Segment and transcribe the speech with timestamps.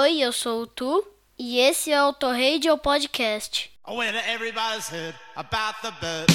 [0.00, 1.04] Oi, eu sou o Tu
[1.36, 3.68] e esse é o Torradio Podcast.
[3.84, 6.28] When everybody's heard about the bird.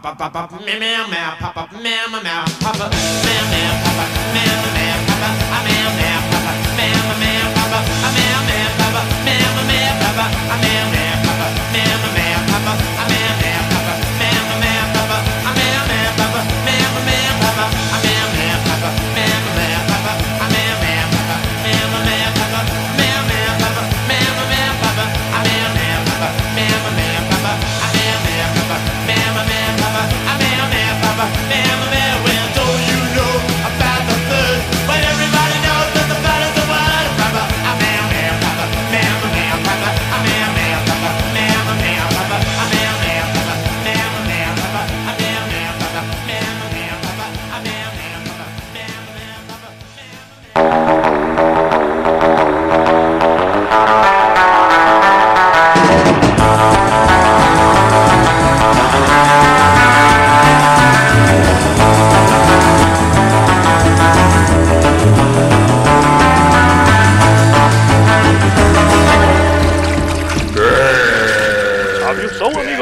[0.00, 0.16] papa,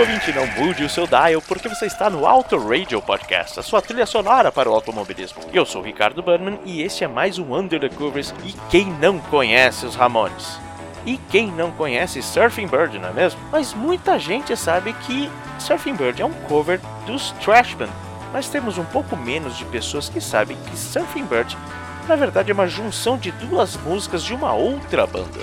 [0.01, 3.63] amigo ouvinte, não mude o seu dial, porque você está no Auto Radio Podcast, a
[3.63, 5.43] sua trilha sonora para o automobilismo.
[5.53, 8.35] Eu sou Ricardo Burnman e este é mais um Under the Covers.
[8.45, 10.59] E quem não conhece os Ramones?
[11.05, 13.41] E quem não conhece Surfing Bird, não é mesmo?
[13.53, 17.91] Mas muita gente sabe que Surfing Bird é um cover dos Trashman.
[18.33, 21.57] Mas temos um pouco menos de pessoas que sabem que Surfing Bird,
[22.09, 25.41] na verdade, é uma junção de duas músicas de uma outra banda.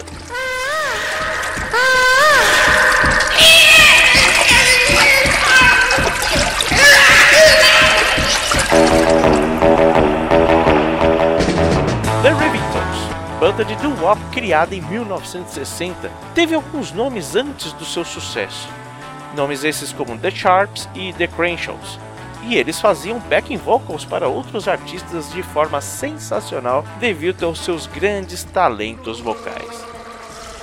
[14.08, 18.70] Doo-wop criada em 1960, teve alguns nomes antes do seu sucesso.
[19.36, 22.00] Nomes esses como The Sharps e The Crenshaws.
[22.44, 28.44] E eles faziam backing vocals para outros artistas de forma sensacional devido aos seus grandes
[28.46, 29.97] talentos vocais.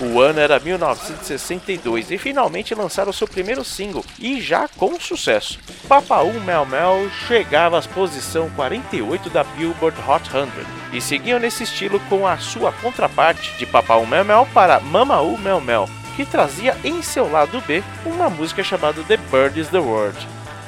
[0.01, 5.59] O ano era 1962 e finalmente lançaram seu primeiro single, e já com sucesso.
[5.87, 10.49] Papaú Mel Mel chegava à posição 48 da Billboard Hot 100
[10.93, 15.61] e seguiam nesse estilo com a sua contraparte de Papaú Mel Mel para Mamaú Mel
[15.61, 20.19] Mel, que trazia em seu lado B uma música chamada The Bird is the Word,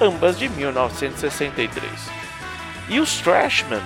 [0.01, 1.83] ambas de 1963.
[2.89, 3.83] E os Trashmen,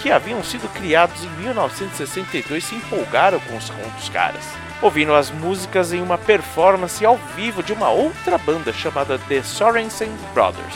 [0.00, 4.44] que haviam sido criados em 1962, se empolgaram com os com dos caras
[4.82, 10.10] ouvindo as músicas em uma performance ao vivo de uma outra banda chamada The Sorensen
[10.32, 10.74] Brothers.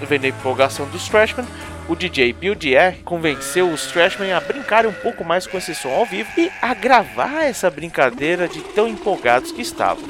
[0.00, 1.46] Vendo a empolgação dos Trashmen,
[1.88, 5.90] o DJ Bill Dier convenceu os Trashmen a brincarem um pouco mais com esse som
[5.90, 10.04] ao vivo e a gravar essa brincadeira de tão empolgados que estavam.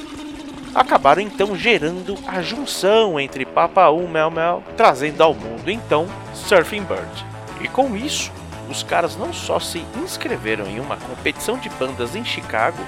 [0.74, 6.82] Acabaram então gerando a junção entre Papa 1 Mel Mel, trazendo ao mundo então Surfing
[6.82, 7.26] Bird.
[7.60, 8.32] E com isso,
[8.68, 12.78] os caras não só se inscreveram em uma competição de bandas em Chicago,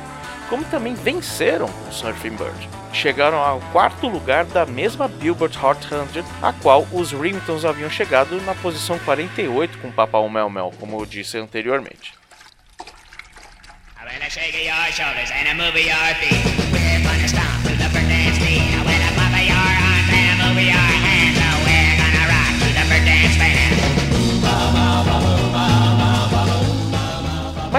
[0.48, 6.25] como também venceram o Surfing Bird, chegaram ao quarto lugar da mesma Billboard Hot 100,
[6.43, 11.06] a qual os Ringtons haviam chegado na posição 48 com Papau Mel Mel, como eu
[11.06, 12.14] disse anteriormente.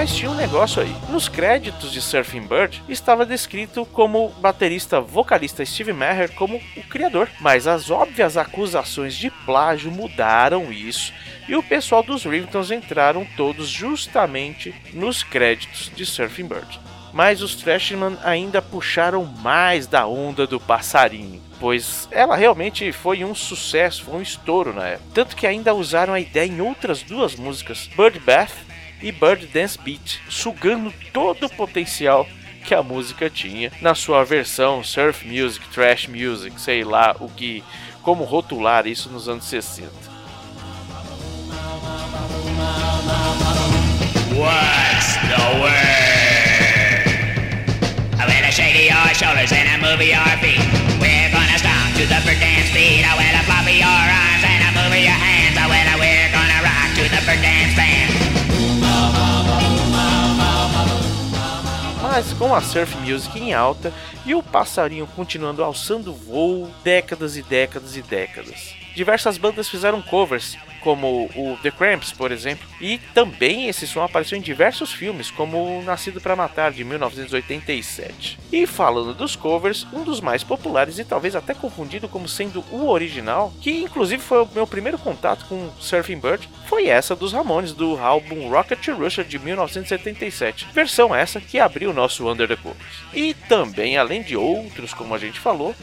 [0.08, 0.96] Mas tinha um negócio aí.
[1.10, 7.28] Nos créditos de Surfing Bird estava descrito como baterista vocalista Steve Maher como o criador,
[7.42, 11.12] mas as óbvias acusações de plágio mudaram isso
[11.46, 16.80] e o pessoal dos Ringtons entraram todos justamente nos créditos de Surfing Bird.
[17.12, 23.34] Mas os Trashman ainda puxaram mais da onda do passarinho, pois ela realmente foi um
[23.34, 25.10] sucesso, foi um estouro na época.
[25.12, 28.68] Tanto que ainda usaram a ideia em outras duas músicas, Bird Bath
[29.02, 32.26] e Bird Dance Beat, sugando todo o potencial
[32.64, 37.62] que a música tinha na sua versão surf music, trash music, sei lá o que,
[38.02, 39.90] como rotular isso nos anos 60.
[44.36, 45.98] What's the word?
[48.48, 50.64] I shake your shoulders and I move your feet,
[50.98, 53.04] we're gonna stomp to the dance beat.
[53.04, 55.58] I will flop your arms and I move your hands.
[55.58, 57.87] I will, we're gonna rock to the dance
[62.18, 63.94] Mas com a surf music em alta
[64.26, 68.74] e o passarinho continuando alçando voo décadas e décadas e décadas.
[68.92, 74.38] Diversas bandas fizeram covers, como o The Cramps, por exemplo, e também esse som apareceu
[74.38, 78.38] em diversos filmes, como Nascido para Matar, de 1987.
[78.52, 82.88] E falando dos covers, um dos mais populares e talvez até confundido como sendo o
[82.88, 87.72] original, que inclusive foi o meu primeiro contato com Surfing Bird, foi essa dos Ramones
[87.72, 90.68] do álbum Rocket Russia de 1977.
[90.72, 93.02] Versão essa que abriu o nosso Under the Covers.
[93.12, 95.74] E também, além de outros, como a gente falou,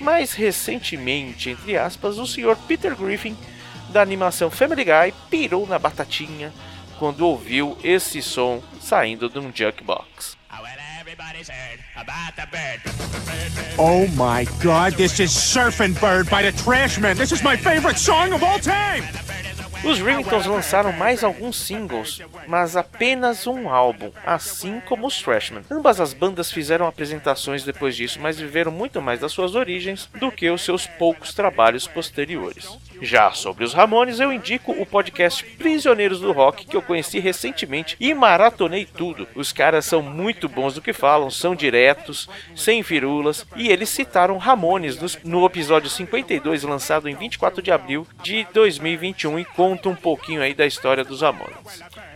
[0.00, 2.56] mais recentemente, entre aspas, o Sr.
[2.66, 3.36] Peter Griffin
[3.94, 6.52] da animação Family Guy pirou na batatinha
[6.98, 10.36] quando ouviu esse som saindo de um jukebox.
[13.78, 15.56] Oh, my god, this is
[16.00, 17.16] Bird by the Trashmen.
[17.16, 19.04] This is my favorite song of all time.
[19.84, 25.62] Os Ringtones lançaram mais alguns singles, mas apenas um álbum, assim como os Trashmen.
[25.70, 30.30] Ambas as bandas fizeram apresentações depois disso, mas viveram muito mais das suas origens do
[30.30, 32.78] que os seus poucos trabalhos posteriores.
[33.00, 37.96] Já sobre os Ramones, eu indico o podcast Prisioneiros do Rock, que eu conheci recentemente
[38.00, 39.26] e maratonei tudo.
[39.34, 44.38] Os caras são muito bons do que falam, são diretos, sem firulas, e eles citaram
[44.38, 50.40] Ramones no, episódio 52, lançado em 24 de abril de 2021, e conta um pouquinho
[50.42, 51.56] aí da história dos Ramones.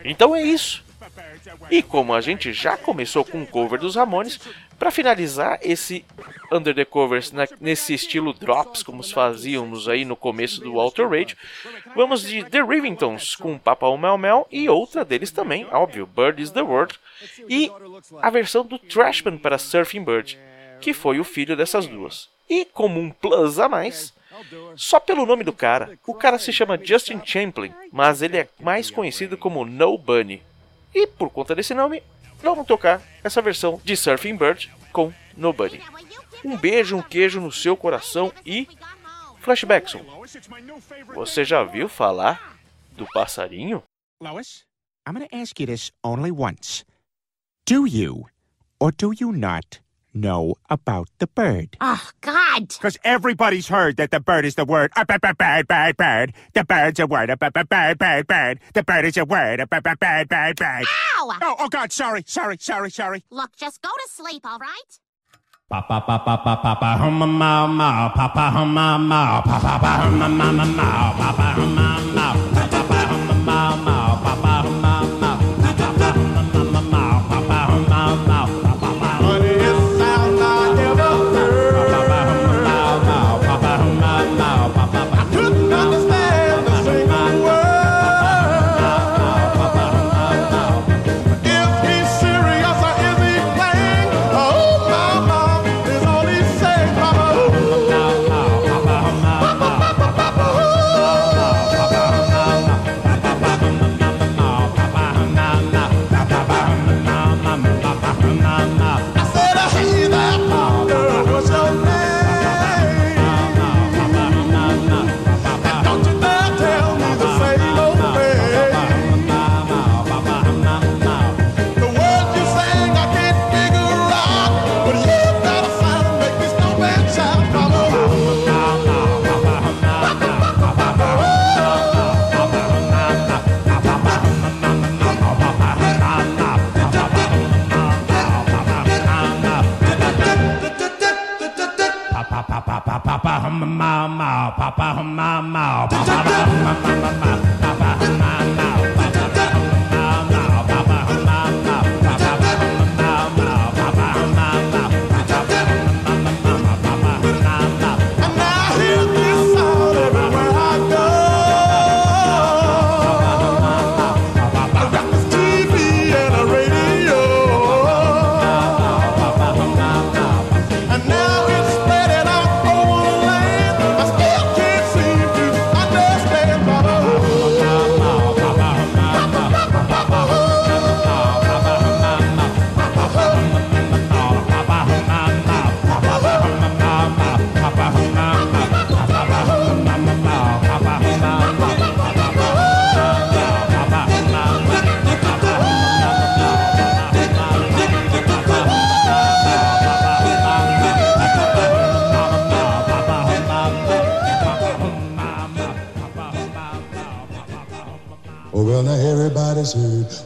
[0.04, 0.84] Então é isso.
[1.70, 4.38] E como a gente já começou com o cover dos Ramones,
[4.78, 6.04] para finalizar esse
[6.52, 11.36] Under the Covers na- nesse estilo drops, como fazíamos aí no começo do Walter Radio,
[11.96, 16.50] vamos de The Rivingtons com Papa Mel Mel e outra deles também, óbvio, Bird is
[16.50, 16.94] the Word,
[17.48, 17.70] e
[18.22, 20.38] a versão do Trashman para Surfing Bird,
[20.80, 22.28] que foi o filho dessas duas.
[22.48, 24.14] E como um plus a mais,
[24.76, 28.90] só pelo nome do cara, o cara se chama Justin Champlin, mas ele é mais
[28.90, 30.42] conhecido como No Bunny.
[30.94, 32.02] E por conta desse nome,
[32.42, 35.82] vamos tocar essa versão de Surfing Bird com No Bunny.
[36.44, 38.68] Um beijo, um queijo no seu coração e
[39.40, 40.04] Flashbackson.
[41.14, 42.58] Você já viu falar
[42.92, 43.82] do passarinho?
[44.20, 44.64] Lois,
[45.06, 46.84] I'm going ask you this only once.
[47.66, 48.26] Do you
[48.80, 49.80] or do you not
[50.20, 51.76] know about the bird?
[51.80, 52.68] Oh, God.
[52.68, 54.92] Because everybody's heard that the bird is the word.
[54.96, 56.32] A bird, bird, bird, bird.
[56.54, 57.30] The bird's a word.
[57.30, 58.60] A bird, bird, bird, bird.
[58.74, 59.60] The bird is a word.
[59.60, 60.84] A bird, bird, bird, bird, bird.
[61.16, 61.38] Ow!
[61.42, 63.24] Oh, oh, God, sorry, sorry, sorry, sorry.
[63.30, 65.00] Look, just go to sleep, all right?
[65.68, 69.42] Pa pa pa pa pa pa pa hum ma ma pa pa hum ma ma
[69.42, 72.32] pa pa pa hum ma ma ma ma pa pa hum ma ma
[72.88, 72.97] pa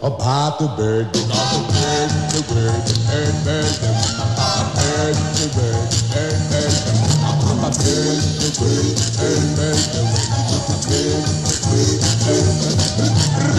[0.03, 4.27] about the bird, about the bird, the bird, the bird, bird, the
[4.75, 6.75] bird, the bird, bird, bird,
[7.23, 12.51] about the bird, the bird, bird, bird, the bird, the bird, the bird, bird,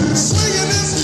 [0.04, 1.03] bird, singing this.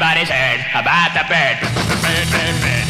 [0.00, 1.60] everybody's heard about the bird.
[2.00, 2.89] bird, bird, bird.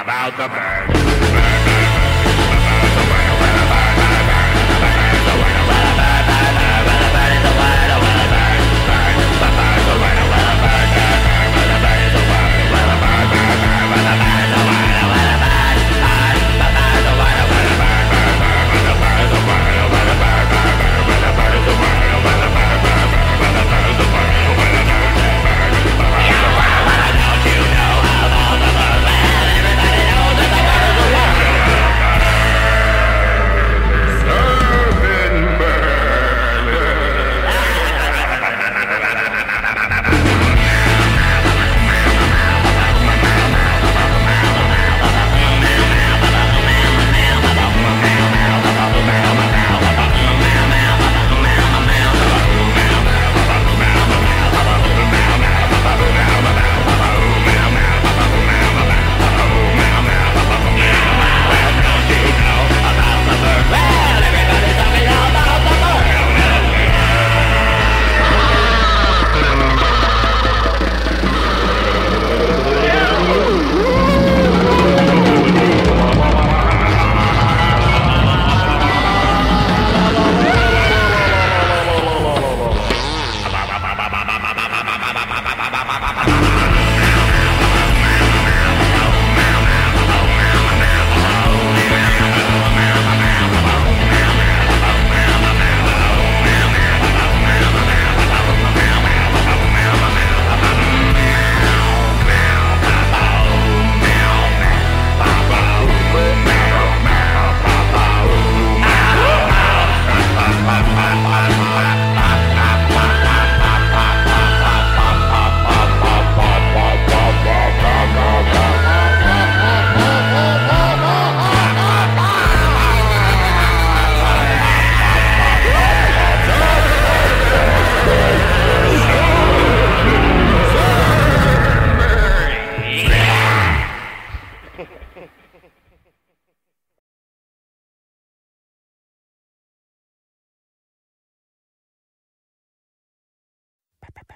[0.00, 1.27] About the bird.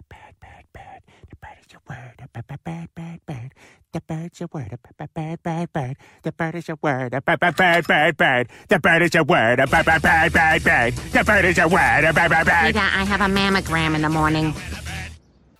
[0.09, 1.03] Bad, bad, bad.
[1.31, 2.29] The bird is a word.
[2.33, 3.53] Bad, bad, bad, bad, bad.
[3.93, 4.79] The bird's a word.
[4.99, 5.97] Bad, bad, bad, bad.
[6.23, 7.11] The bird is a word.
[7.25, 8.49] Bad, bad, bad, bad, bad.
[8.69, 9.57] The bird is a word.
[9.59, 10.95] Bad, bad, bad, bad, bad.
[10.95, 12.15] The bird is a word.
[12.15, 12.67] Bad, bad, bad.
[12.67, 14.55] Rita, I have a mammogram in the morning.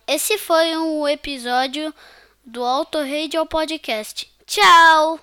[0.07, 1.93] Esse foi um episódio
[2.45, 4.27] do Auto Radio Podcast.
[4.45, 5.19] Tchau!